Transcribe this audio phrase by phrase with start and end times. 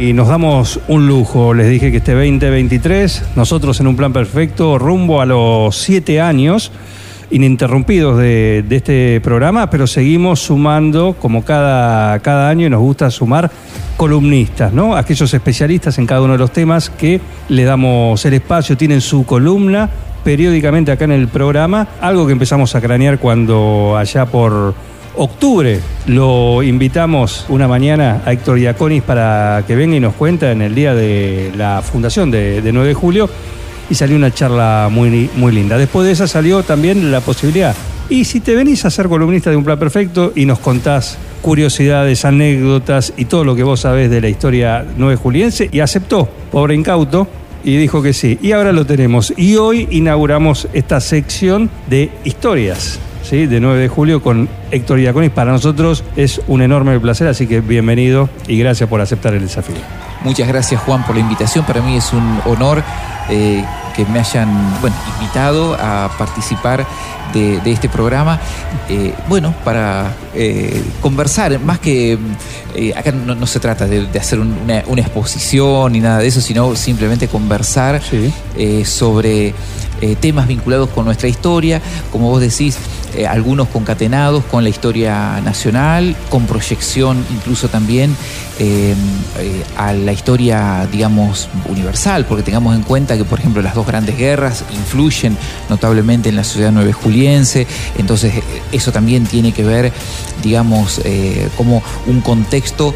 [0.00, 4.78] Y nos damos un lujo, les dije que este 2023, nosotros en un plan perfecto,
[4.78, 6.72] rumbo a los siete años
[7.30, 13.50] ininterrumpidos de, este programa, pero seguimos sumando, como cada, cada año, y nos gusta sumar
[13.98, 14.96] columnistas, ¿no?
[14.96, 17.20] Aquellos especialistas en cada uno de los temas que
[17.50, 19.90] le damos el espacio, tienen su columna
[20.24, 24.74] periódicamente acá en el programa, algo que empezamos a cranear cuando allá por
[25.20, 30.62] octubre lo invitamos una mañana a Héctor Diaconis para que venga y nos cuenta en
[30.62, 33.28] el día de la fundación de, de 9 de julio
[33.90, 35.76] y salió una charla muy, muy linda.
[35.76, 37.76] Después de esa salió también la posibilidad.
[38.08, 42.24] Y si te venís a ser columnista de un plan perfecto y nos contás curiosidades,
[42.24, 46.74] anécdotas y todo lo que vos sabés de la historia 9 juliense, y aceptó, pobre
[46.74, 47.28] incauto,
[47.62, 48.38] y dijo que sí.
[48.40, 49.34] Y ahora lo tenemos.
[49.36, 52.98] Y hoy inauguramos esta sección de historias.
[53.22, 53.46] ¿Sí?
[53.46, 55.30] de 9 de julio con Héctor Iaconis.
[55.30, 59.76] Para nosotros es un enorme placer, así que bienvenido y gracias por aceptar el desafío.
[60.22, 61.64] Muchas gracias Juan por la invitación.
[61.64, 62.82] Para mí es un honor
[63.30, 63.64] eh,
[63.96, 64.48] que me hayan
[64.80, 66.86] bueno, invitado a participar
[67.32, 68.38] de, de este programa.
[68.88, 72.18] Eh, bueno, para eh, conversar, más que
[72.96, 76.26] acá no, no se trata de, de hacer un- una, una exposición ni nada de
[76.26, 78.32] eso, sino simplemente conversar Sí.
[78.84, 79.54] sobre
[80.02, 82.78] eh, temas vinculados con nuestra historia, como vos decís,
[83.14, 88.16] eh, algunos concatenados con la historia nacional, con proyección incluso también
[88.58, 88.94] eh,
[89.76, 94.16] a la historia, digamos, universal, porque tengamos en cuenta que, por ejemplo, las dos grandes
[94.16, 95.36] guerras influyen
[95.68, 97.66] notablemente en la sociedad nueve juliense,
[97.98, 98.32] entonces
[98.72, 99.92] eso también tiene que ver,
[100.42, 101.00] digamos,
[101.58, 102.94] como un contexto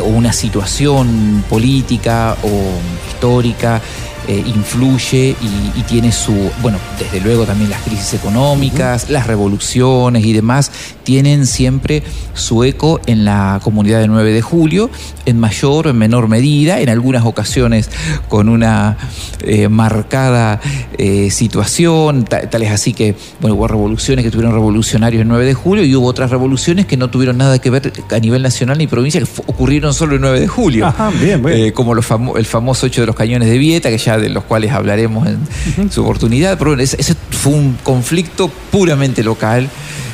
[0.00, 3.80] o una situación política o histórica
[4.28, 10.24] eh, influye y, y tiene su, bueno, desde luego también las crisis económicas, las revoluciones
[10.24, 10.70] y demás,
[11.04, 12.02] tienen siempre
[12.34, 14.90] su eco en la comunidad de 9 de julio,
[15.26, 17.90] en mayor o en menor medida, en algunas ocasiones
[18.28, 18.96] con una
[19.44, 20.60] eh, marcada
[20.98, 25.44] eh, situación, ta- tal es así que, bueno, hubo revoluciones que tuvieron revolucionarios el 9
[25.44, 28.78] de julio y hubo otras revoluciones que no tuvieron nada que ver a nivel nacional
[28.78, 30.86] ni provincia, que ocurrieron solo el 9 de julio.
[30.86, 31.72] Ajá, bien, bien.
[31.72, 34.44] Como los famo- el famoso hecho de los cañones de Vieta, que ya de los
[34.44, 36.58] cuales hablaremos en su oportunidad.
[36.58, 39.68] Pero bueno, ese, ese fue un conflicto puramente local,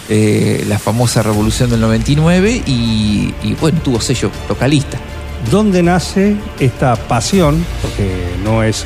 [0.08, 4.98] eh, la famosa revolución del 99, y, y, bueno, tuvo sello localista.
[5.50, 7.64] ¿Dónde nace esta pasión?
[7.82, 8.10] Porque
[8.42, 8.84] no es,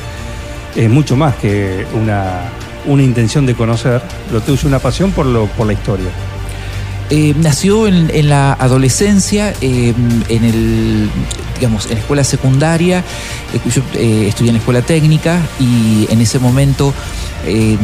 [0.75, 2.41] es mucho más que una,
[2.85, 6.09] una intención de conocer, lo tuyo es una pasión por, lo, por la historia.
[7.09, 9.93] Eh, nació en, la adolescencia, eh,
[10.29, 11.09] en el
[11.55, 12.99] digamos, en la escuela secundaria,
[13.53, 13.81] eh, yo
[14.27, 16.93] estudié en la escuela técnica y en ese momento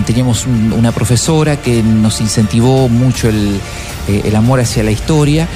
[0.05, 3.59] teníamos un- una profesora que nos incentivó mucho el,
[4.07, 5.47] el amor hacia la historia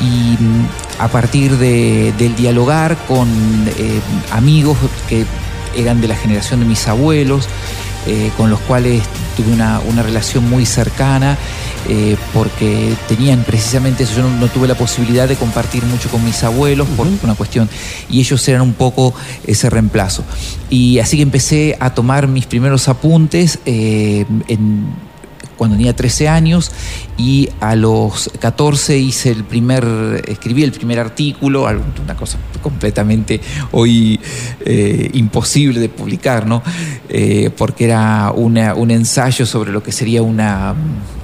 [0.00, 0.66] y mm,
[0.98, 3.28] a partir de- del dialogar con
[4.32, 5.24] amigos que
[5.76, 7.48] eran de la generación de mis abuelos,
[8.10, 9.04] eh, con los cuales
[9.36, 11.38] tuve una, una relación muy cercana,
[11.88, 14.16] eh, porque tenían precisamente eso.
[14.16, 17.68] Yo no, no tuve la posibilidad de compartir mucho con mis abuelos por una cuestión,
[18.08, 19.14] y ellos eran un poco
[19.46, 20.24] ese reemplazo.
[20.70, 24.86] Y así que empecé a tomar mis primeros apuntes eh, en
[25.60, 26.72] cuando tenía 13 años
[27.18, 31.68] y a los 14 hice el primer, escribí el primer artículo,
[32.02, 33.42] una cosa completamente
[33.72, 34.18] hoy
[34.64, 36.62] eh, imposible de publicar, ¿no?
[37.10, 40.74] Eh, porque era una- un ensayo sobre lo que sería una,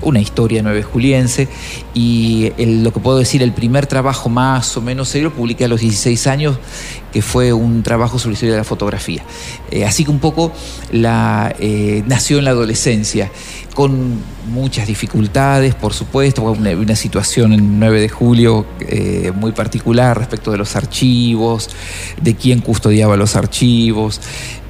[0.03, 1.49] una historia nueve juliense
[1.99, 5.69] y el- lo que puedo decir, el primer trabajo más o menos serio publiqué a
[5.69, 6.59] los 16 años,
[7.11, 9.25] que fue un trabajo sobre la historia de la fotografía.
[9.71, 10.53] Eh, así que un poco
[10.93, 13.31] la, eh, nació en la adolescencia,
[13.75, 14.21] con
[14.51, 20.51] muchas dificultades, por supuesto, una, una situación en 9 de julio eh, muy particular respecto
[20.51, 21.71] de los archivos,
[22.21, 24.21] de quién custodiaba los archivos,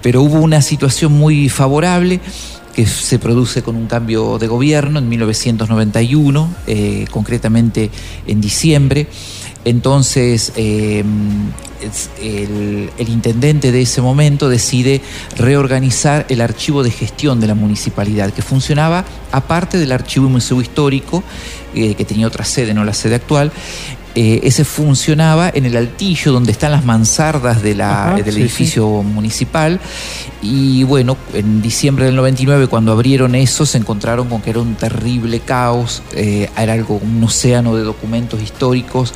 [0.01, 2.21] pero hubo una situación muy favorable
[2.77, 7.91] que se produce con un cambio de gobierno en 1991, eh, concretamente
[8.27, 9.07] en diciembre.
[9.65, 11.03] Entonces, eh,
[12.21, 15.01] el intendente de ese momento decide
[15.39, 20.61] reorganizar el archivo de gestión de la municipalidad, que funcionaba aparte del archivo y museo
[20.61, 21.25] histórico,
[21.75, 23.53] eh, que tenía otra sede, no la sede actual.
[24.19, 28.41] Eh, ese funcionaba en el altillo donde están las mansardas de la- Ajá, del sí,
[28.41, 29.79] edificio municipal
[30.41, 34.75] y bueno, en diciembre del 99 cuando abrieron eso se encontraron con que era un
[34.75, 39.13] terrible caos, eh, era algo, un océano de documentos históricos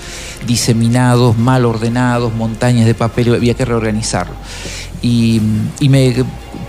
[0.46, 4.34] diseminados, mal ordenados, montañas de papel, había que reorganizarlo.
[5.00, 5.40] Y,
[5.80, 6.14] y me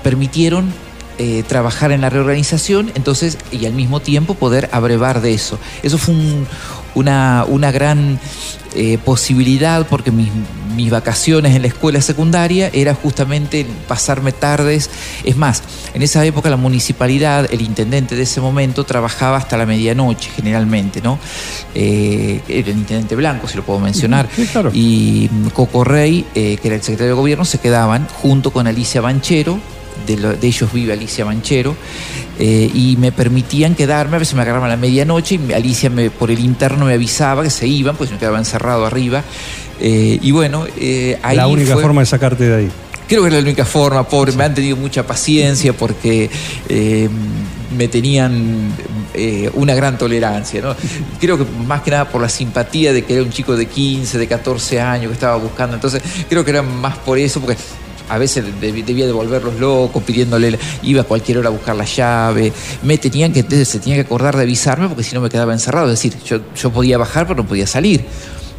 [0.04, 0.72] permitieron
[1.18, 5.60] eh, trabajar en la reorganización, entonces, y al mismo tiempo poder abrevar de eso.
[5.84, 6.48] Eso fue un-
[6.94, 8.20] una, una gran
[8.76, 10.28] eh, posibilidad porque mis,
[10.76, 14.90] mis vacaciones en la escuela secundaria era justamente pasarme tardes.
[15.24, 15.64] Es más,
[15.94, 21.02] en esa época la municipalidad, el intendente de ese momento, trabajaba hasta la medianoche generalmente,
[21.02, 21.18] ¿no?
[21.76, 24.28] Eh, era el intendente Blanco, si lo puedo mencionar.
[24.36, 24.70] Sí, claro.
[24.74, 29.00] Y Coco Rey, eh, que era el secretario de gobierno, se quedaban junto con Alicia
[29.00, 29.60] Banchero,
[30.08, 31.76] de, lo- de ellos vive Alicia Banchero,
[32.40, 36.10] eh, y me permitían quedarme, a veces me agarraban a la medianoche y Alicia me,
[36.10, 39.24] por el interno me avisaba que se iban, pues me quedaba encerrado arriba.
[39.80, 42.70] Eh, y bueno, eh, ahí la única fue- forma de sacarte de ahí.
[43.08, 46.30] Creo que era la única forma, pobre, me han tenido mucha paciencia porque
[47.78, 48.72] me tenían
[49.14, 50.62] eh, una gran tolerancia.
[50.62, 50.76] ¿no?
[51.20, 54.18] Creo que más que nada por la simpatía de que era un chico de 15,
[54.18, 55.76] de 14 años que estaba buscando.
[55.76, 57.58] Entonces, creo que era más por eso, porque
[58.14, 62.52] a veces deb- debía devolverlos locos, pidiéndole, iba a cualquier hora a buscar la llave.
[62.84, 65.88] Me tenían que, se tenían que acordar de avisarme porque si no me quedaba encerrado.
[65.92, 68.04] Es decir, yo, yo podía bajar, pero no podía salir.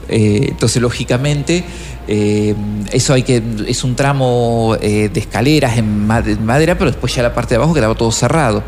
[0.08, 1.64] Eh, entonces, lógicamente,
[2.08, 2.54] eh,
[2.90, 7.14] eso hay que es un tramo eh, de escaleras en ma- en madera, pero después
[7.14, 8.62] ya la parte de abajo quedaba todo cerrado.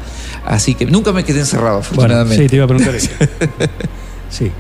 [0.47, 2.45] Así que nunca me quedé encerrado, Bueno, afortunadamente.
[2.45, 3.11] sí, te iba a preguntar eso.
[4.31, 4.51] Sí.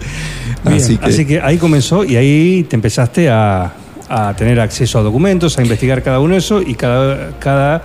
[0.64, 1.40] Bien, Así que...
[1.40, 3.74] ahí comenzó y ahí te empezaste a,
[4.08, 7.82] a tener acceso a documentos, a investigar cada uno de eso y cada, cada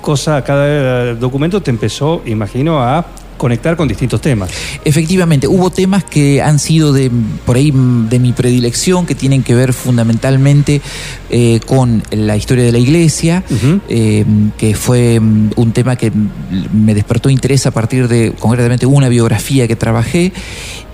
[0.00, 3.04] cosa, cada documento te empezó, imagino, a
[3.40, 4.50] conectar con distintos temas.
[4.84, 7.10] Efectivamente, hubo temas que han sido de
[7.46, 10.82] por ahí de mi predilección, que tienen que ver fundamentalmente
[11.30, 13.42] eh, con la historia de la iglesia,
[13.88, 14.26] eh,
[14.58, 19.08] que fue mm, un tema que mm, me despertó interés a partir de concretamente una
[19.08, 20.34] biografía que trabajé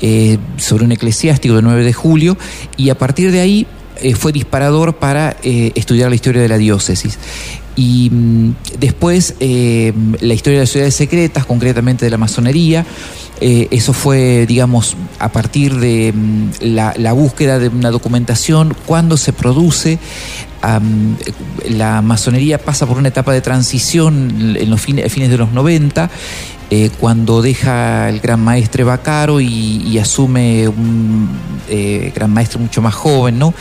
[0.00, 2.38] eh, sobre un eclesiástico del 9 de julio,
[2.76, 3.66] y a partir de ahí
[4.00, 7.18] eh, fue disparador para eh, estudiar la historia de la diócesis.
[7.76, 12.86] Y mm, después eh, la historia de las ciudades secretas, concretamente de la masonería,
[13.40, 19.32] eh, eso fue, digamos, a partir de mm, la, búsqueda de una documentación, cuando se
[19.32, 19.98] produce,
[21.68, 26.10] la masonería pasa por una etapa de transición en los fines, de los 90,
[26.68, 31.28] eh, cuando deja el gran maestre Bacaro y, asume un
[31.68, 33.54] eh, gran maestre mucho más joven, ¿no?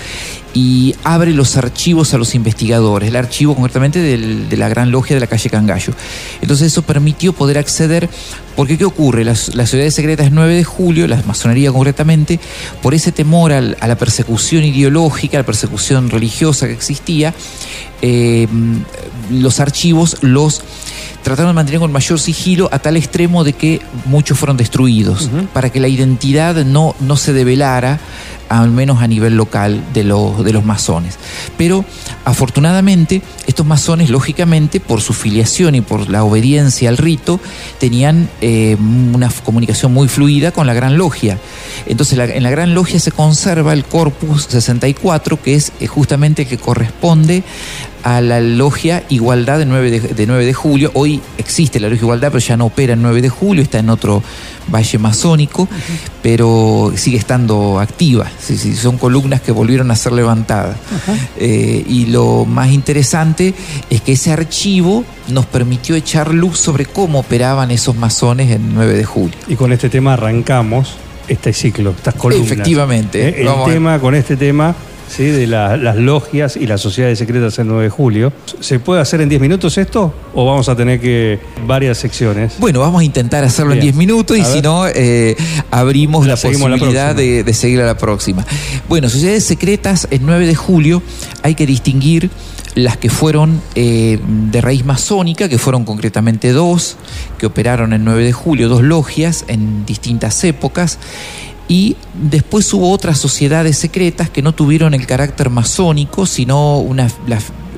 [0.54, 5.20] Y abre los archivos a los investigadores, el archivo concretamente de la Gran Logia de
[5.20, 5.94] la calle Cangallo.
[6.42, 8.10] Entonces eso permitió poder acceder,
[8.56, 9.26] porque ¿qué ocurre?
[9.70, 12.40] Ciudades secretas 9 de julio, la masonería concretamente,
[12.82, 17.34] por ese temor a la persecución ideológica, a la persecución religiosa que existía,
[18.02, 18.48] eh,
[19.32, 20.62] los archivos los
[21.26, 25.70] trataron de mantener con mayor sigilo a tal extremo de que muchos fueron destruidos, para
[25.72, 28.00] que la identidad no, no se develara,
[28.48, 31.18] al menos a nivel local, de los, de los masones.
[31.58, 31.84] Pero
[32.26, 37.40] afortunadamente, estos masones, lógicamente, por su filiación y por la obediencia al rito,
[37.80, 38.78] tenían eh,
[39.14, 41.40] una comunicación muy fluida con la Gran Logia.
[41.88, 46.44] Entonces, la- en la Gran Logia se conserva el Corpus 64, que es eh, justamente
[46.44, 47.44] el que corresponde
[48.06, 50.92] a la logia Igualdad de 9 de, de 9 de julio.
[50.94, 53.90] Hoy existe la logia Igualdad, pero ya no opera en 9 de julio, está en
[53.90, 54.22] otro
[54.72, 55.68] valle masónico,
[56.22, 58.28] pero sigue estando activa.
[58.40, 60.78] Sí, sí, son columnas que volvieron a ser levantadas.
[61.38, 63.56] Eh, y lo más interesante
[63.90, 68.94] es que ese archivo nos permitió echar luz sobre cómo operaban esos masones en 9
[68.94, 69.36] de julio.
[69.48, 70.94] Y con este tema arrancamos
[71.28, 72.52] este ciclo, estas columnas.
[72.52, 73.30] Efectivamente.
[73.30, 74.76] Eh, El Vamos tema con este tema
[75.08, 75.26] ¿sí?
[75.26, 78.34] de la- las logias y las sociedades secretas el 9 de julio.
[78.60, 82.54] ¿Se puede hacer en 10 minutos esto o vamos a tener que varias secciones?
[82.60, 83.94] Bueno, vamos a intentar hacerlo en Bien.
[83.94, 85.36] 10 minutos y si no, eh,
[85.72, 88.46] abrimos La la seguimos la posibilidad de seguir a la próxima.
[88.90, 91.02] Bueno, sociedades secretas, el 9 de julio
[91.44, 92.30] hay que distinguir
[92.76, 94.20] las que fueron eh,
[94.52, 96.98] de raíz masónica, que fueron concretamente dos,
[97.38, 101.00] que operaron el 9 de julio, dos logias en distintas épocas.
[101.68, 107.08] Y después hubo otras sociedades secretas que no tuvieron el carácter masónico, sino una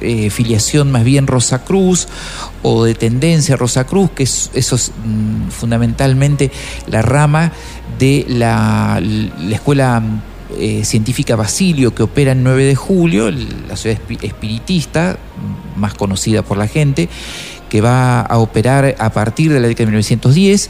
[0.02, 2.08] eh, filiación más bien Rosacruz
[2.64, 6.52] o de tendencia Rosacruz, que es, eso es mm, fundamentalmente
[6.88, 7.54] la rama
[7.98, 10.04] de la, la escuela
[10.58, 15.18] eh, científica Basilio que opera en 9 de julio, la ciudad espiritista,
[15.76, 17.10] más conocida por la gente,
[17.70, 20.70] que va a operar a partir de la década de 1910.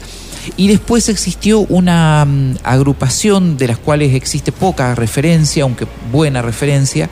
[0.56, 7.08] Y después existió una mm, agrupación de las cuales existe poca referencia, aunque buena referencia,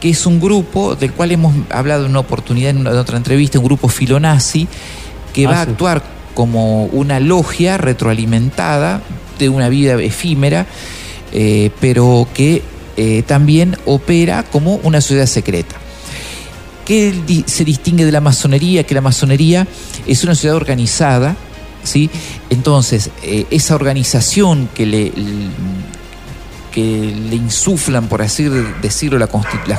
[0.00, 3.64] que es un grupo del cual hemos hablado en una oportunidad en, otra entrevista, un
[3.64, 4.68] grupo filonazi,
[5.32, 6.02] que ah, va a actuar
[6.34, 9.02] como una logia retroalimentada
[9.38, 10.66] de una vida efímera,
[11.32, 12.62] eh, pero que
[12.96, 15.76] eh, también opera como una sociedad secreta.
[16.84, 18.84] ¿Qué se distingue de la masonería?
[18.84, 19.66] Que la masonería
[20.06, 21.36] es una sociedad organizada,
[21.88, 22.10] ¿sí?
[22.50, 25.12] Entonces, eh, esa organización que le,
[26.70, 28.44] que le insuflan, por así
[28.82, 29.30] decirlo, las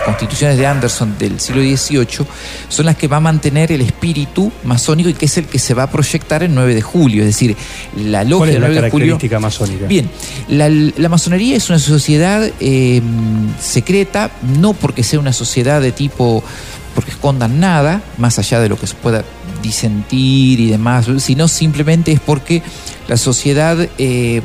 [0.01, 2.27] constituciones de Anderson del siglo XVIII,
[2.67, 5.73] son las que va a mantener el espíritu masónico y que es el que se
[5.73, 7.21] va a proyectar el 9 de julio.
[7.21, 7.55] Es decir,
[7.95, 9.19] la logia del 9 de julio.
[9.39, 9.85] masónica?
[9.85, 10.09] Bien,
[10.47, 13.01] la, masonería es una sociedad eh,
[13.61, 16.43] secreta, no porque sea una sociedad de tipo
[16.95, 19.23] porque escondan nada, más allá de lo que se pueda
[19.61, 22.61] disentir y demás, sino simplemente es porque
[23.07, 24.41] la sociedad, eh,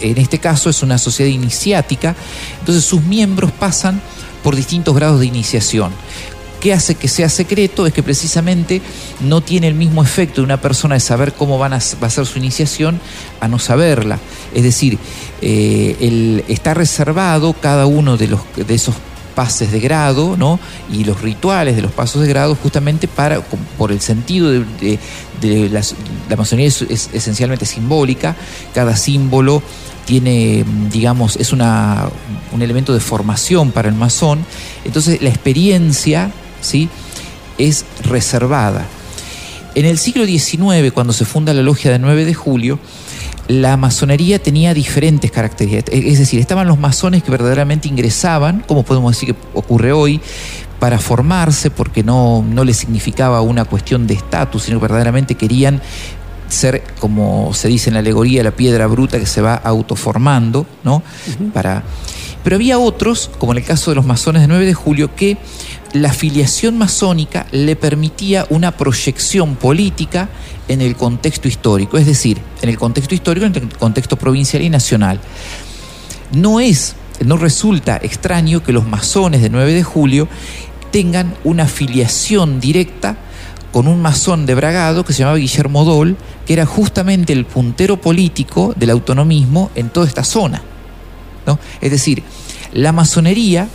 [0.00, 2.14] en este caso, es una sociedad iniciática,
[2.60, 4.00] entonces sus miembros pasan
[4.42, 5.92] por distintos grados de iniciación.
[6.60, 7.88] ¿Qué hace que sea secreto?
[7.88, 8.80] Es que precisamente
[9.20, 12.10] no tiene el mismo efecto de una persona de saber cómo van a, va a
[12.10, 13.00] ser su iniciación
[13.40, 14.20] a no saberla.
[14.54, 14.96] Es decir,
[15.40, 18.94] eh, está reservado cada uno de, los, de esos
[19.34, 20.58] pases de grado, ¿no?
[20.92, 24.98] Y los rituales de los pasos de grado justamente para, por el sentido de,
[26.28, 28.36] la masonería es, esencialmente simbólica,
[28.74, 29.62] cada símbolo
[30.04, 32.08] tiene, digamos, es una,
[32.52, 34.44] un elemento de formación para el masón,
[34.84, 36.88] entonces la experiencia, ¿sí?
[37.58, 38.86] Es reservada.
[39.74, 42.78] En el siglo XIX, cuando se funda la logia de 9 de julio,
[43.48, 45.92] la masonería tenía diferentes características.
[45.92, 50.20] Es decir, estaban los masones que verdaderamente ingresaban, como podemos decir que ocurre hoy,
[50.78, 55.80] para formarse, porque no, no les significaba una cuestión de estatus, sino que verdaderamente querían
[56.48, 61.02] ser, como se dice en la alegoría, la piedra bruta que se va autoformando, ¿no?
[61.52, 61.82] Para.
[62.44, 65.36] Pero había otros, como en el caso de los masones de 9 de julio, que
[65.92, 70.28] la afiliación masónica le permitía una proyección política
[70.68, 74.70] en el contexto histórico, es decir, en el contexto histórico, en el contexto provincial y
[74.70, 75.20] nacional.
[76.32, 80.28] No es, no resulta extraño que los masones de 9 de julio
[80.90, 83.16] tengan una afiliación directa
[83.72, 88.00] con un masón de Bragado que se llamaba Guillermo Dol, que era justamente el puntero
[88.00, 90.62] político del autonomismo en toda esta zona.
[91.46, 91.58] ¿No?
[91.80, 92.22] Es decir,
[92.72, 93.68] la masonería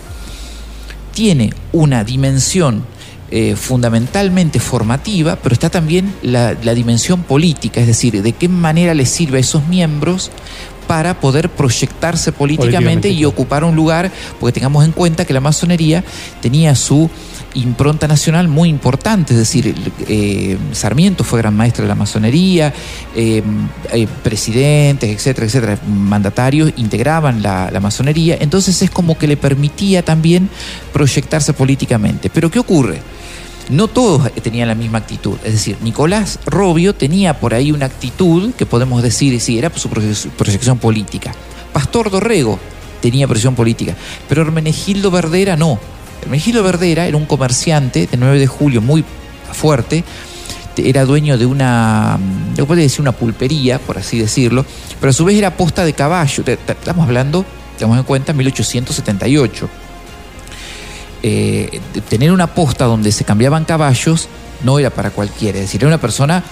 [1.13, 2.83] tiene una dimensión
[3.29, 9.05] eh, fundamentalmente formativa, pero está también la, dimensión política, es decir, de qué manera le
[9.05, 10.31] sirve a esos miembros
[10.87, 16.03] para poder proyectarse políticamente, y ocupar un lugar, porque tengamos en cuenta que la masonería
[16.41, 17.09] tenía su
[17.53, 19.73] impronta nacional muy importante, es decir,
[20.07, 22.73] eh, Sarmiento fue gran maestro de la masonería,
[23.15, 23.41] eh,
[23.91, 30.03] eh, presidentes, etcétera, etcétera, mandatarios integraban la, la, masonería, entonces es como que le permitía
[30.03, 30.49] también
[30.93, 32.29] proyectarse políticamente.
[32.29, 33.01] Pero ¿qué ocurre?
[33.69, 38.53] No todos tenían la misma actitud, es decir, Nicolás Robio tenía por ahí una actitud
[38.53, 41.33] que podemos decir, sí, era su proyección política.
[41.73, 42.59] Pastor Dorrego
[43.01, 43.95] tenía proyección política,
[44.29, 45.79] pero Hermenegildo Verdera no
[46.21, 49.03] Hermenegildo Verdera era un comerciante de 9 de julio muy
[49.51, 50.03] fuerte,
[50.77, 52.19] era dueño de una,
[52.67, 54.65] puede decir una pulpería, por así decirlo,
[54.99, 56.43] pero a su vez era posta de caballo.
[56.45, 57.45] Estamos hablando,
[57.77, 59.69] tenemos en cuenta, 1878.
[61.23, 64.27] Eh, tener una posta donde se cambiaban caballos
[64.63, 66.43] no era para cualquiera, es decir, era una persona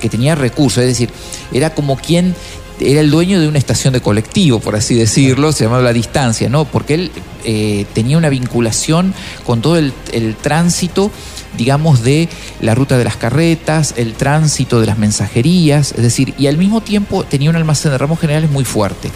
[0.00, 1.10] que tenía recursos, es decir,
[1.52, 2.34] era como quien
[2.80, 6.48] era el dueño de una estación de colectivo, por así decirlo, se llamaba La Distancia,
[6.48, 6.64] ¿no?
[6.64, 7.10] Porque él
[7.44, 9.14] eh, tenía una vinculación
[9.46, 9.92] con todo el,
[10.42, 11.10] tránsito,
[11.56, 12.28] digamos, de
[12.60, 16.80] la ruta de las carretas, el tránsito de las mensajerías, es decir, y al mismo
[16.80, 19.10] tiempo tenía un almacén de ramos generales muy fuerte.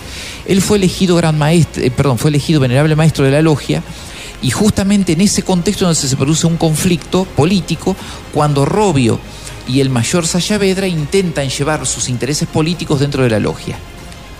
[0.46, 3.82] Él fue elegido gran maestro, eh, perdón, fue elegido venerable maestro de la logia.
[4.42, 7.96] Y justamente en ese contexto donde se produce un conflicto político,
[8.32, 9.18] cuando Robio
[9.66, 13.78] y el mayor Sayavedra intentan llevar sus intereses políticos dentro de la logia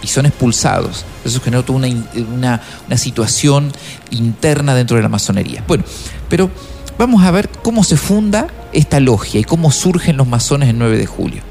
[0.03, 1.05] y son expulsados.
[1.25, 3.73] Eso generó toda una, una, situación
[4.11, 5.65] interna dentro de la masonería.
[5.67, 5.85] Bueno,
[6.29, 6.51] pero
[6.99, 10.97] vamos a ver cómo se funda esta logia y cómo surgen los masones el 9
[10.97, 11.43] de julio.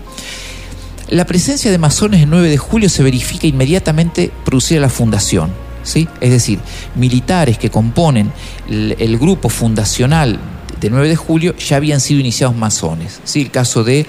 [1.10, 5.67] La presencia de masones el 9 de julio se verifica inmediatamente producida la fundación.
[5.88, 6.08] ¿Sí?
[6.20, 6.60] Es decir,
[6.96, 8.32] militares que componen
[8.68, 10.38] el, grupo fundacional
[10.80, 13.22] de 9 de julio ya habían sido iniciados masones.
[13.24, 13.42] ¿sí?
[13.42, 14.06] El caso de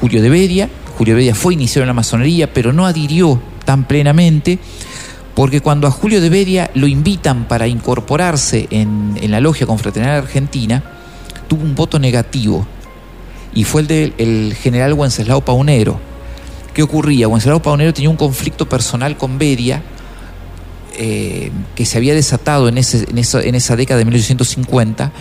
[0.00, 0.68] Julio de Bedia.
[0.98, 4.58] Julio de Bedia fue iniciado en la masonería, pero no adhirió tan plenamente
[5.34, 10.22] porque cuando a Julio de Beria lo invitan para incorporarse en, en la logia confraternal
[10.22, 10.82] argentina,
[11.48, 12.66] tuvo un voto negativo
[13.54, 15.98] y fue el del general Wenceslao Paunero.
[16.72, 17.28] ¿Qué ocurría?
[17.28, 19.82] Wenceslao Paunero tenía un conflicto personal con Beria
[20.98, 25.12] eh, que se había desatado en, ese, en, esa, en esa década de 1850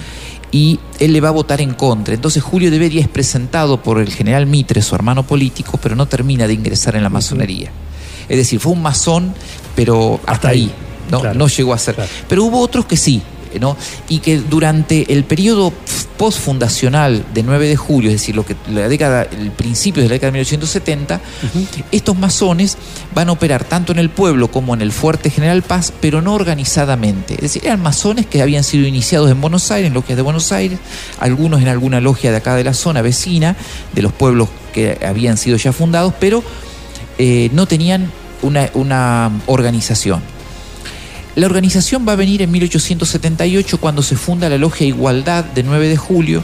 [0.51, 2.13] y él le va a votar en contra.
[2.13, 6.05] Entonces Julio de Beria es presentado por el general Mitre, su hermano político, pero no
[6.05, 7.71] termina de ingresar en la masonería.
[8.29, 9.33] Es decir, fue un masón,
[9.75, 10.71] pero hasta, ahí.
[11.11, 11.19] ¿no?
[11.19, 11.37] Claro.
[11.37, 11.95] no llegó a ser.
[11.95, 12.09] Claro.
[12.27, 13.21] Pero hubo otros que sí,
[13.59, 13.77] ¿no?
[14.09, 15.73] Y que durante el periodo
[16.17, 20.13] postfundacional de 9 de julio, es decir, lo que la década, el principio de la
[20.13, 21.21] década de 1870,
[21.91, 22.77] estos masones
[23.13, 26.33] van a operar tanto en el pueblo como en el fuerte General Paz, pero no
[26.33, 27.35] organizadamente.
[27.35, 30.51] Es decir, eran masones que habían sido iniciados en Buenos Aires, en logias de Buenos
[30.51, 30.79] Aires,
[31.19, 33.55] algunos en alguna logia de acá de la zona vecina,
[33.93, 36.43] de los pueblos que habían sido ya fundados, pero
[37.17, 40.34] eh, no tenían una, una organización.
[41.35, 45.89] La organización va a venir en 1878 cuando se funda la Logia Igualdad de 9
[45.89, 46.43] de julio,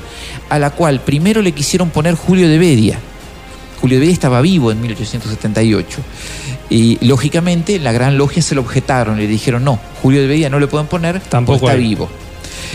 [0.50, 3.00] a la cual primero le quisieron poner Julio de Bedia.
[3.80, 5.98] Julio de Bedia estaba vivo en 1878.
[6.70, 10.60] Y lógicamente la gran logia se lo objetaron, le dijeron no, Julio de Bedia no
[10.60, 11.82] le pueden poner, Tampoco está él.
[11.82, 12.10] vivo.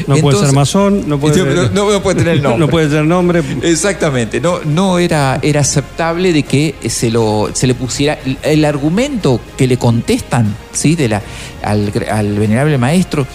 [0.07, 2.61] No puede ser masón, no puede, No, no- no puede tener el nombre.
[2.67, 3.43] No puede tener nombre.
[3.62, 9.41] Exactamente, no, no era, era aceptable de que se, lo, se le pusiera el argumento
[9.57, 10.95] que le contestan ¿sí?
[10.97, 11.23] de la,
[11.62, 13.26] al, al venerable maestro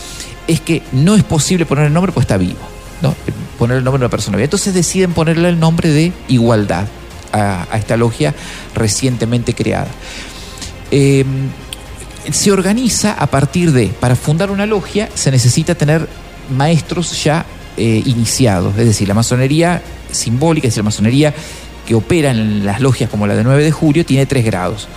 [0.48, 2.60] es que no es posible poner el nombre pues está vivo,
[3.02, 3.16] ¿no?
[3.58, 4.46] poner el nombre de una persona viva.
[4.46, 6.86] Entonces deciden ponerle el nombre de igualdad
[7.32, 8.34] a, a esta logia
[8.76, 9.88] recientemente creada.
[10.90, 11.24] Eh,
[12.32, 16.08] se organiza a partir de, para fundar una logia se necesita tener
[16.50, 17.46] maestros ya
[17.78, 19.82] eh, iniciados, es decir, la masonería
[20.12, 21.34] simbólica, es decir, la masonería
[21.86, 24.88] que opera en las logias como la de 9 de julio, tiene tres grados.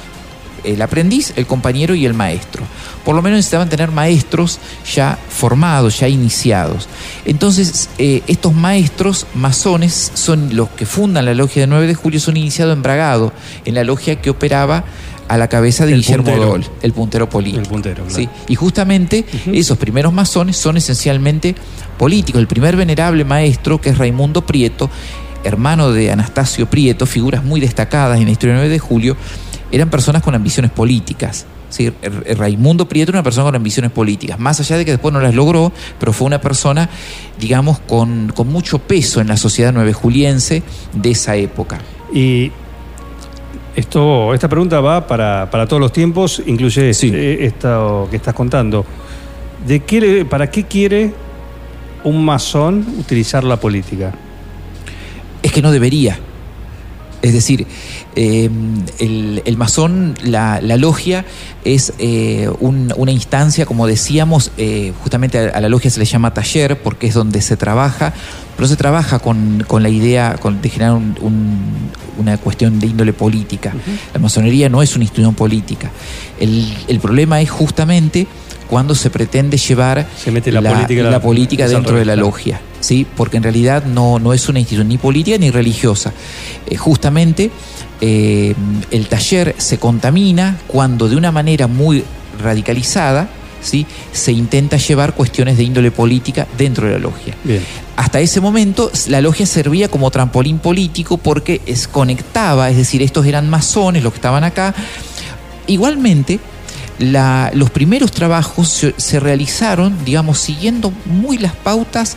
[0.64, 2.64] El aprendiz, el compañero y el maestro.
[3.04, 4.58] Por lo menos necesitaban tener maestros
[4.94, 6.88] ya formados, ya iniciados.
[7.26, 12.19] Entonces, eh, estos maestros masones son los que fundan la logia de 9 de julio,
[12.19, 13.32] son iniciados en Bragado,
[13.66, 14.84] en la logia que operaba
[15.28, 16.47] a la cabeza de El Guillermo puntero.
[16.47, 17.63] Dol, el puntero político.
[17.63, 18.15] El puntero, claro.
[18.15, 18.28] ¿sí?
[18.49, 21.54] Y justamente esos primeros masones son esencialmente
[21.99, 22.41] políticos.
[22.41, 24.91] El primer venerable maestro, que es Raimundo Prieto,
[25.45, 29.17] hermano de Anastasio Prieto, figuras muy destacadas en la historia del 9 de julio,
[29.71, 31.47] eran personas con ambiciones políticas.
[31.69, 31.93] ¿sí?
[32.37, 35.34] Raimundo Prieto era una persona con ambiciones políticas, más allá de que después no las
[35.34, 36.89] logró, pero fue una persona,
[37.39, 41.80] digamos, con, con mucho peso en la sociedad nueve juliense de esa época.
[42.13, 42.52] Y
[43.76, 47.10] esto, esta pregunta va para, para todos los tiempos, incluye Sí.
[47.15, 48.84] eh, esto que estás contando.
[49.67, 51.13] ¿De qué, ¿Para qué quiere
[52.04, 54.13] un masón utilizar la política?
[55.43, 56.19] es que no debería.
[57.25, 57.67] Es decir,
[58.17, 58.50] eh,
[58.99, 61.25] el, el masón, la, la logia,
[61.65, 66.04] es eh, un- una instancia, como decíamos, eh, justamente a, a la logia se le
[66.06, 68.13] llama taller porque es donde se trabaja,
[68.56, 72.87] pero se trabaja con, con la idea con- de generar un- un- una cuestión de
[72.89, 73.73] índole política.
[74.13, 75.91] La masonería no es una institución política.
[76.39, 78.26] El, el problema es justamente
[78.69, 81.21] cuando se pretende llevar Se mete la política- la
[81.75, 83.06] dentro de la logia, ¿sí?
[83.16, 86.12] porque en realidad no, no es una institución ni política ni religiosa.
[86.66, 87.50] Eh, justamente
[88.00, 88.54] eh,
[88.90, 92.04] el taller se contamina cuando de una manera muy
[92.42, 93.28] radicalizada
[93.62, 93.86] ¿sí?
[94.12, 97.34] se intenta llevar cuestiones de índole política dentro de la logia.
[97.44, 97.62] Bien.
[97.97, 103.25] Hasta ese momento la logia servía como trampolín político porque es, conectaba, es decir, estos
[103.25, 104.75] eran masones los que estaban acá.
[105.66, 106.40] Igualmente,
[106.99, 112.16] la- los primeros trabajos se, se realizaron, digamos, siguiendo muy las pautas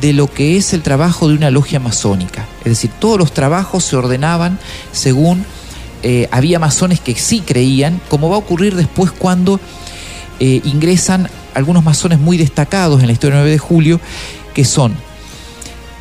[0.00, 2.46] de lo que es el trabajo de una logia masónica.
[2.60, 4.58] Es decir, todos los trabajos se ordenaban
[4.92, 5.44] según
[6.02, 9.58] eh, había masones que sí creían, como va a ocurrir después cuando
[10.38, 14.00] eh, ingresan algunos masones muy destacados en la historia del 9 de julio,
[14.54, 14.94] que son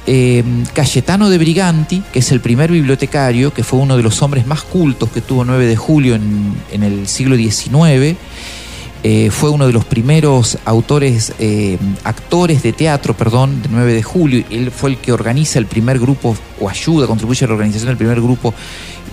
[0.06, 4.46] eh, Cayetano de Briganti, que es el primer bibliotecario, que fue uno de los hombres
[4.46, 8.18] más cultos que tuvo 9 de julio en, en el siglo XIX.
[9.08, 14.02] Eh, fue uno de los primeros autores, eh, actores de teatro, perdón, de 9 de
[14.02, 14.44] julio.
[14.50, 17.98] Él fue el que organiza el primer grupo, o ayuda, contribuye a la organización del
[17.98, 18.52] primer grupo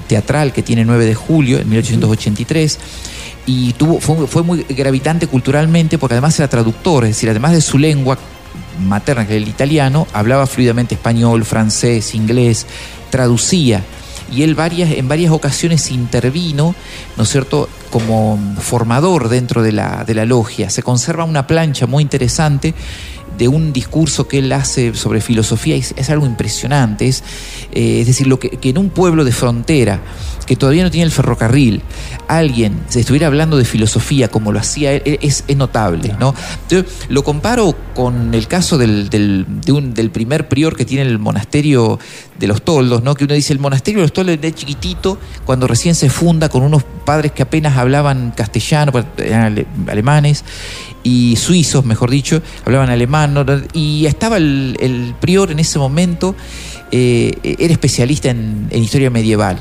[0.09, 2.79] teatral que tiene 9 de julio, en 1883
[3.45, 7.61] y tuvo, fue, fue muy gravitante culturalmente porque además era traductor, es decir, además de
[7.61, 8.17] su lengua
[8.81, 12.67] materna, que era el italiano, hablaba fluidamente español, francés, inglés,
[13.11, 13.85] traducía.
[14.33, 16.75] Y él varias, en varias ocasiones intervino,
[17.17, 20.71] ¿no es cierto?, como formador dentro de la, de la logia.
[20.71, 22.75] Se conserva una plancha muy interesante
[23.39, 27.09] de un discurso que él hace sobre filosofía es, algo impresionante.
[27.09, 27.23] Es,
[27.73, 30.01] eh, es decir, lo que, que, en un pueblo de frontera,
[30.47, 31.83] que todavía no tiene el ferrocarril,
[32.29, 36.15] alguien se estuviera hablando de filosofía como lo hacía él, es, es notable.
[36.19, 36.35] ¿no?
[37.09, 39.47] Lo comparo con el caso del, del,
[39.95, 41.99] del primer prior que tiene el monasterio
[42.39, 43.15] de los toldos, ¿no?
[43.15, 46.63] que uno dice, el monasterio de los toldos de chiquitito, cuando recién se funda con
[46.63, 50.45] unos padres que apenas hablaban castellano, eran alemanes,
[51.05, 53.22] y suizos, mejor dicho, hablaban alemán,
[53.73, 56.35] y estaba el, prior en ese momento,
[56.91, 59.59] eh, era especialista en, historia medieval.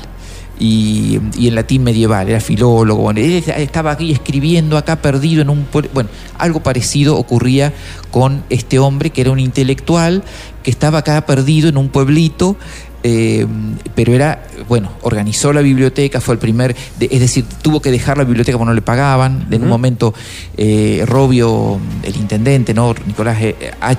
[0.58, 5.66] Y, en latín medieval, era filólogo, estaba aquí escribiendo acá perdido en un...
[5.92, 7.72] Bueno, algo parecido ocurría
[8.12, 10.22] con este hombre que era un intelectual
[10.62, 12.56] que estaba acá perdido en un pueblito
[13.02, 13.46] eh,
[13.94, 18.16] pero era, bueno, organizó la biblioteca, fue el primer, de, es decir, tuvo que dejar
[18.16, 19.46] la biblioteca porque no le pagaban.
[19.50, 19.62] En uh -huh.
[19.64, 20.14] un momento,
[20.56, 22.94] eh, Robio, el intendente, ¿no?
[23.06, 23.38] Nicolás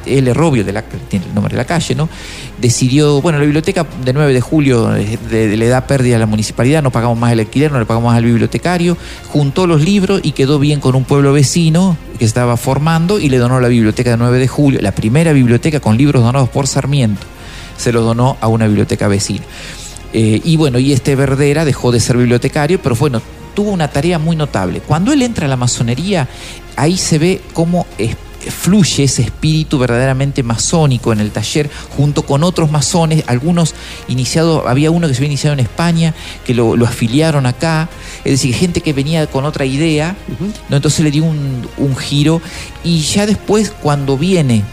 [0.06, 0.34] L.
[0.34, 2.10] Robio, de la, tiene el nombre de la calle, ¿no?
[2.62, 6.26] Decidió, bueno, la biblioteca de 9 de julio de, de, le da pérdida a la
[6.26, 10.22] municipalidad, no pagamos más el alquiler, no le pagamos más al bibliotecario, juntó los libros
[10.24, 14.12] y quedó bien con un pueblo vecino que estaba formando y le donó la biblioteca
[14.12, 17.33] de 9 de julio, la primera biblioteca con libros donados por Sarmiento
[17.77, 19.43] se lo donó a una biblioteca vecina.
[20.13, 23.21] Eh, y bueno, y este Verdera dejó de ser bibliotecario, pero bueno,
[23.55, 24.81] tuvo una tarea muy notable.
[24.81, 26.27] Cuando él entra a la masonería,
[26.75, 28.15] ahí se ve cómo es,
[28.51, 33.73] fluye ese espíritu verdaderamente masónico en el taller, junto con otros masones, algunos
[34.07, 36.13] iniciados, había uno que se había iniciado en España,
[36.45, 37.89] que lo, lo afiliaron acá,
[38.23, 40.53] es decir, gente que venía con otra idea, uh -huh.
[40.69, 40.75] ¿no?
[40.75, 42.41] entonces le dio un, un giro,
[42.83, 44.63] y ya después cuando viene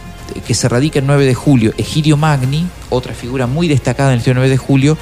[0.47, 4.35] que se radica el 9 de julio, Egidio Magni, otra figura muy destacada en el
[4.35, 4.99] 9 de julio,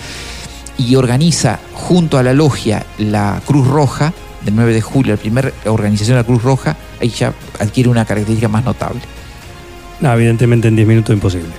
[0.79, 4.13] y organiza junto a la logia la Cruz Roja
[4.45, 8.05] del 9 de julio, la primera organización de la Cruz Roja, ahí ya adquiere una
[8.05, 9.01] característica más notable.
[10.01, 11.51] No, evidentemente en 10 minutos imposible.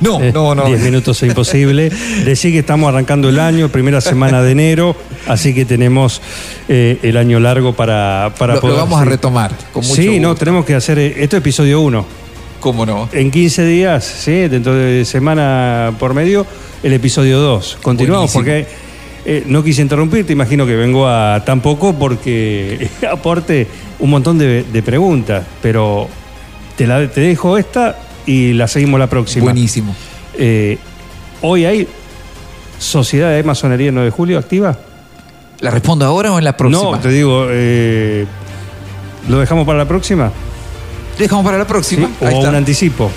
[0.00, 0.64] No, eh, no, no.
[0.64, 1.90] 10 minutos es imposible.
[2.24, 4.96] Decir que estamos arrancando el año, primera semana de enero,
[5.28, 6.20] así que tenemos
[6.68, 8.76] eh, el año largo para, para lo, poder.
[8.76, 9.52] Lo vamos a retomar.
[9.72, 10.22] Con mucho sí, gusto.
[10.22, 10.98] no, tenemos que hacer.
[10.98, 12.21] Esto es episodio 1.
[12.62, 13.08] ¿Cómo no?
[13.12, 16.46] En 15 días, sí, dentro de semana por medio,
[16.84, 17.78] el episodio 2.
[17.82, 18.64] Continuamos Buenísimo.
[18.64, 23.66] porque eh, no quise interrumpirte, imagino que vengo a tampoco porque aporte
[23.98, 26.06] un montón de, de preguntas, pero
[26.76, 29.46] te, la, te dejo esta y la seguimos la próxima.
[29.46, 29.92] Buenísimo.
[30.38, 30.78] Eh,
[31.44, 31.88] Hoy hay
[32.78, 34.78] Sociedad de Masonería 9 de Julio activa.
[35.58, 36.92] ¿La respondo ahora o en la próxima?
[36.92, 38.24] No, te digo, eh,
[39.28, 40.30] ¿lo dejamos para la próxima?
[41.22, 42.08] Dejamos para la próxima.
[42.20, 42.26] ¿Sí?
[42.26, 43.10] ¿O un anticipo?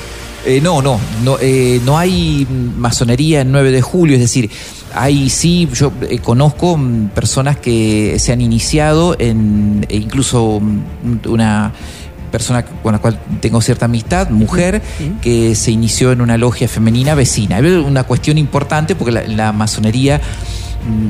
[0.45, 4.51] Eh, no, no, no, eh, no hay masonería el 9 de julio, es decir,
[4.93, 11.27] hay sí, yo eh, conozco mm, personas que se han iniciado en, e incluso mm,
[11.29, 11.73] una
[12.31, 14.83] persona con la cual tengo cierta amistad, mujer,
[15.21, 17.59] que se inició en una logia femenina vecina.
[17.59, 20.21] Es una cuestión importante porque la, la masonería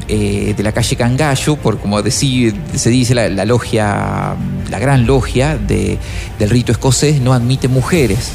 [0.07, 4.35] eh, de la calle Cangallo, por como decí, se dice la, la, logia,
[4.69, 5.97] la gran logia de,
[6.39, 8.31] del rito escocés, no admite mujeres.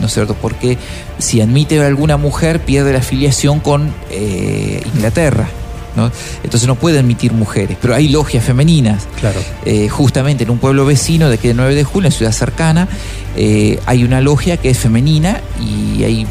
[0.00, 0.34] ¿No es cierto?
[0.34, 0.78] Porque
[1.18, 5.48] si admite a alguna mujer, pierde la afiliación con eh, Inglaterra.
[5.96, 6.10] ¿no?
[6.42, 9.06] Entonces no puede admitir mujeres, pero hay logias femeninas.
[9.18, 9.40] Claro.
[9.64, 12.88] Eh, justamente en un pueblo vecino de que el 9 de julio, en ciudad cercana,
[13.36, 16.26] eh, hay una logia que es femenina y hay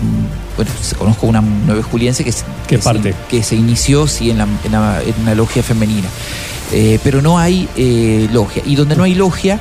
[0.60, 3.14] bueno, conozco una nueve juliense que, ¿Qué que, parte?
[3.14, 6.10] Se, que se inició sí, en, la, en, la, en una logia femenina.
[6.74, 8.62] Eh, pero no hay eh, logia.
[8.66, 9.58] Y donde no hay logia,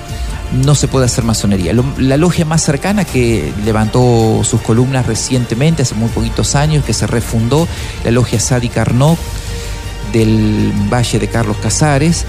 [0.65, 1.73] no se puede hacer masonería.
[1.73, 6.93] Lo, la logia más cercana que levantó sus columnas recientemente, hace muy poquitos años, que
[6.93, 7.69] se refundó,
[8.05, 9.19] la logia Sadi Carnot
[10.13, 12.25] del Valle de Carlos Casares.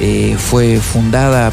[0.00, 1.52] Eh, fue fundada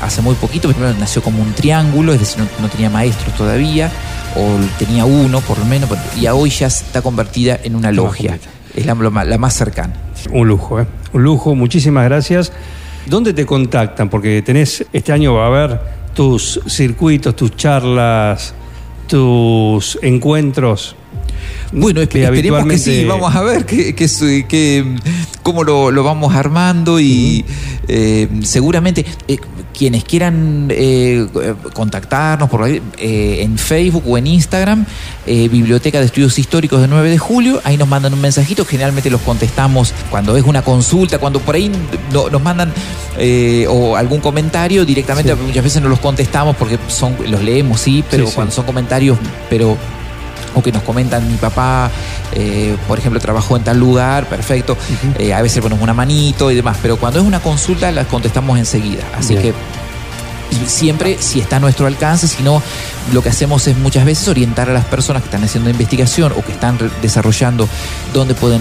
[0.00, 3.90] hace muy poquito, primero nació como un triángulo, es decir, no, no tenía maestros todavía,
[4.36, 8.38] o tenía uno por lo menos, y hoy ya está convertida en una logia.
[8.74, 9.94] Es la, la, más cercana.
[10.30, 10.86] Un lujo, ¿eh?
[11.12, 12.52] Un lujo, muchísimas gracias.
[13.06, 14.08] ¿Dónde te contactan?
[14.08, 15.80] Porque tenés, este año va a haber
[16.14, 18.54] tus circuitos, tus charlas,
[19.06, 20.96] tus encuentros.
[21.72, 22.84] Bueno, que esperemos habitualmente...
[22.84, 24.06] que sí, vamos a ver que, que,
[24.46, 24.96] que
[25.42, 27.44] cómo lo, lo, vamos armando y
[27.88, 29.38] eh, seguramente eh,
[29.76, 31.26] quienes quieran eh,
[31.72, 32.80] contactarnos por eh,
[33.42, 34.86] en Facebook o en Instagram,
[35.26, 39.10] eh, Biblioteca de Estudios Históricos de 9 de julio, ahí nos mandan un mensajito, generalmente
[39.10, 41.70] los contestamos cuando es una consulta, cuando por ahí
[42.12, 42.72] no, nos mandan
[43.18, 45.38] eh, o algún comentario directamente, sí.
[45.46, 48.34] muchas veces no los contestamos porque son los leemos, sí, pero sí, sí.
[48.34, 49.76] cuando son comentarios, pero
[50.54, 51.90] o que nos comentan mi papá,
[52.32, 54.76] eh, por ejemplo, trabajó en tal lugar, perfecto.
[55.18, 58.58] Eh, a veces ponemos una manito y demás, pero cuando es una consulta las contestamos
[58.58, 59.02] enseguida.
[59.16, 59.52] Así Bien.
[59.52, 59.54] que
[60.52, 62.62] y siempre si está a nuestro alcance, si no,
[63.12, 66.44] lo que hacemos es muchas veces orientar a las personas que están haciendo investigación o
[66.44, 67.68] que están desarrollando
[68.12, 68.60] dónde pueden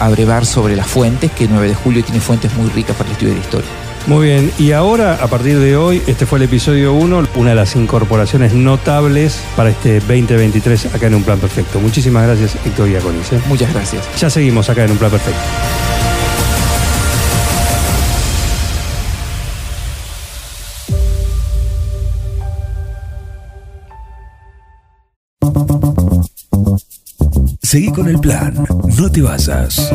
[0.00, 3.34] abrevar sobre las fuentes, que 9 de julio tiene fuentes muy ricas para el estudio
[3.34, 3.87] de la historia.
[4.08, 7.56] Muy bien, y ahora, a partir de hoy, este fue el episodio 1, una de
[7.56, 11.78] las incorporaciones notables para este 2023 acá en Un Plan Perfecto.
[11.78, 13.34] Muchísimas gracias, Héctor Iaconis.
[13.34, 13.40] ¿eh?
[13.48, 14.08] Muchas gracias.
[14.18, 15.38] Ya seguimos acá en Un Plan Perfecto.
[27.62, 28.54] Seguí con el plan.
[28.96, 29.92] No te vayas.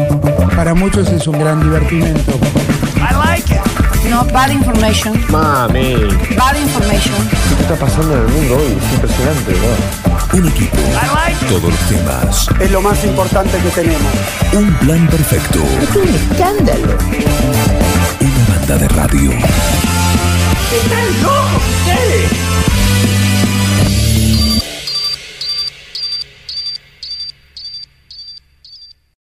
[0.56, 2.34] Para muchos es un gran divertimento.
[4.10, 5.14] No bad information.
[5.30, 5.96] Mami,
[6.38, 7.16] Bad information.
[7.58, 8.78] ¿qué está pasando en el mundo hoy?
[8.78, 10.38] Es impresionante, ¿no?
[10.38, 10.78] Un equipo.
[11.48, 12.48] Todos los temas.
[12.60, 14.12] Es lo más importante que tenemos.
[14.54, 15.60] Un plan perfecto.
[15.82, 16.98] Es un escándalo.
[18.20, 19.32] Una banda de radio.
[20.72, 23.23] ¡Están locos ustedes!